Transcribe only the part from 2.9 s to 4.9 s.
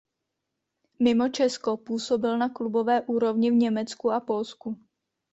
úrovni v Německu a Polsku.